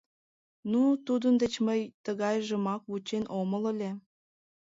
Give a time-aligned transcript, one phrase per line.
[0.71, 3.91] Ну, тудын деч мый тыгайжымак вучен омыл ыле.